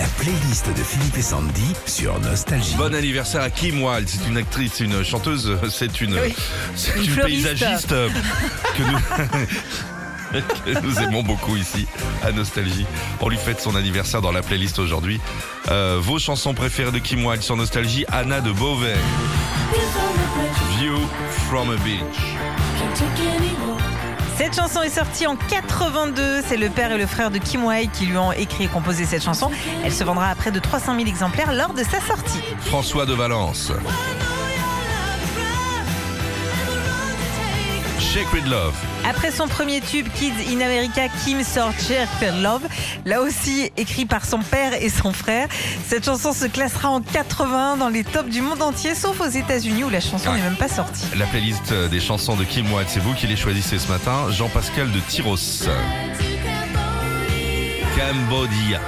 [0.00, 2.74] La playlist de Philippe et Sandy sur Nostalgie.
[2.76, 4.08] Bon anniversaire à Kim Wilde.
[4.08, 6.34] C'est une actrice, c'est une chanteuse, c'est une, Oui.
[6.74, 8.98] c'est Une paysagiste que nous,
[10.72, 11.86] que nous aimons beaucoup ici
[12.22, 12.86] à Nostalgie.
[13.20, 15.20] On lui fête son anniversaire dans la playlist aujourd'hui.
[15.70, 18.96] Euh, vos chansons préférées de Kim Wilde sur Nostalgie, Anna de Beauvais.
[20.78, 20.96] View
[21.50, 23.49] from a beach.
[24.40, 26.40] Cette chanson est sortie en 82.
[26.46, 29.04] C'est le père et le frère de Kim Wilde qui lui ont écrit et composé
[29.04, 29.50] cette chanson.
[29.84, 32.40] Elle se vendra à près de 300 000 exemplaires lors de sa sortie.
[32.60, 33.70] François de Valence.
[38.00, 38.74] Sacred Love.
[39.08, 42.62] Après son premier tube Kids in America, Kim sort Sacred Love,
[43.04, 45.48] là aussi écrit par son père et son frère.
[45.86, 49.84] Cette chanson se classera en 80 dans les tops du monde entier, sauf aux États-Unis
[49.84, 50.36] où la chanson Ouais.
[50.36, 51.04] n'est même pas sortie.
[51.16, 54.30] La playlist des chansons de Kim Wilde, c'est vous qui les choisissez ce matin.
[54.30, 55.36] Jean-Pascal de Tyros.
[57.96, 58.80] Cambodia.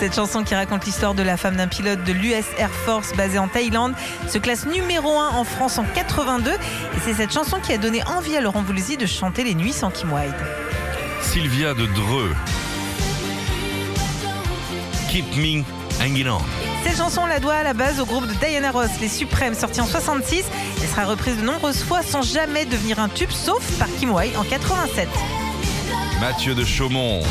[0.00, 3.38] Cette chanson qui raconte l'histoire de la femme d'un pilote de l'US Air Force basé
[3.38, 3.94] en Thaïlande
[4.28, 6.56] se classe numéro 1 en France en 82 et
[7.04, 9.90] c'est cette chanson qui a donné envie à Laurent Voulzy de chanter les nuits sans
[9.90, 10.34] Kim Wilde.
[11.22, 12.34] Sylvia de Dreux.
[15.10, 15.62] Keep Me
[16.02, 16.40] Hanging On.
[16.84, 19.54] Cette chanson, on la doit à la base au groupe de Diana Ross, Les Suprêmes,
[19.54, 20.44] sorti en 66.
[20.82, 24.36] Elle sera reprise de nombreuses fois sans jamais devenir un tube, sauf par Kim Wilde
[24.36, 25.08] en 87.
[26.20, 27.22] Mathieu de Chaumont.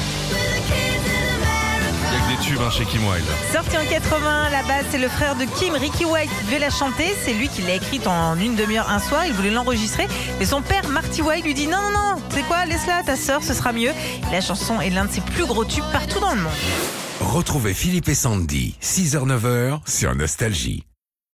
[2.61, 3.25] Hein, chez Kim Wilde.
[3.51, 6.69] Sorti en 80, la base, c'est le frère de Kim, Ricky White, qui devait la
[6.69, 7.15] chanter.
[7.23, 9.25] C'est lui qui l'a écrite en une demi-heure un soir.
[9.25, 10.07] Il voulait l'enregistrer.
[10.39, 13.15] Mais son père, Marty White, lui dit non, non, non, tu sais quoi, laisse-la, ta
[13.15, 13.91] sœur, ce sera mieux.
[14.31, 16.51] La chanson est l'un de ses plus gros tubes partout dans le monde.
[17.21, 20.83] Retrouvez Philippe et Sandy, 6h-9h sur Nostalgie.